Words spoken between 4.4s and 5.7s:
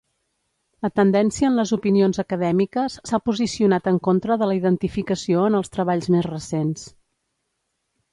de la identificació en